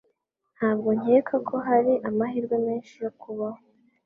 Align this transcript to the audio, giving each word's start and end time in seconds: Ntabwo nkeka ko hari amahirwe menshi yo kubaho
Ntabwo 0.57 0.89
nkeka 0.99 1.35
ko 1.47 1.55
hari 1.67 1.93
amahirwe 2.09 2.55
menshi 2.65 2.93
yo 3.03 3.11
kubaho 3.21 3.61